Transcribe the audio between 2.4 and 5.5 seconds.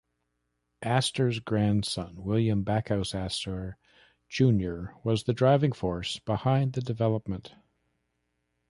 Backhouse Astor, Junior was the